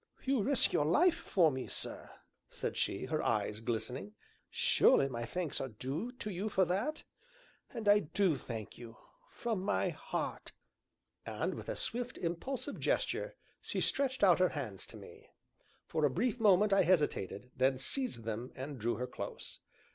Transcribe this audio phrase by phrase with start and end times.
[0.23, 2.09] "You risked your life for me, sir,"
[2.49, 4.15] said she, her eyes glistening,
[4.49, 7.03] "surely my thanks are due to you for that?
[7.69, 8.97] And I do thank you
[9.31, 10.53] from my heart!"
[11.23, 15.29] And with a swift, impulsive gesture, she stretched out her hands to me.
[15.85, 19.59] For a brief moment I hesitated, then seized them, and, drew her close.